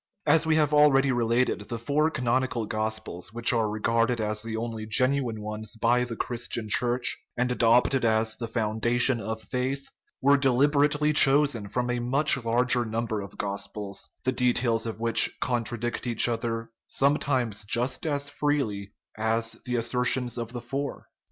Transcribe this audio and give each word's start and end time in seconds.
As 0.25 0.47
we 0.47 0.55
have 0.55 0.73
already 0.73 1.11
related, 1.11 1.69
the 1.69 1.77
four 1.77 2.09
canonical 2.09 2.65
gospels 2.65 3.31
which 3.31 3.53
are 3.53 3.69
regarded 3.69 4.19
as 4.19 4.41
the 4.41 4.57
only 4.57 4.87
genuine 4.87 5.39
ones 5.43 5.75
by 5.75 6.05
the 6.05 6.15
Christian 6.15 6.69
Church, 6.69 7.15
and 7.37 7.51
adopted 7.51 8.03
as 8.03 8.35
the 8.35 8.47
foundation 8.47 9.21
of 9.21 9.43
faith, 9.43 9.87
were 10.19 10.37
deliberately 10.37 11.13
chosen 11.13 11.69
from 11.69 11.91
a 11.91 11.99
much 11.99 12.35
larger 12.43 12.83
num 12.83 13.05
ber 13.05 13.21
of 13.21 13.37
gospels, 13.37 14.09
the 14.23 14.31
details 14.31 14.87
of 14.87 14.99
which 14.99 15.29
contradict 15.39 16.07
each 16.07 16.27
other 16.27 16.71
sometimes 16.87 17.63
just 17.63 18.07
as 18.07 18.27
freely 18.27 18.93
as 19.15 19.51
the 19.65 19.75
assertions 19.75 20.35
of 20.39 20.51
the 20.51 20.61
four. 20.61 21.09